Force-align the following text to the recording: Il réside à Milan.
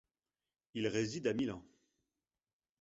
Il 0.73 0.87
réside 0.87 1.27
à 1.27 1.33
Milan. 1.35 1.63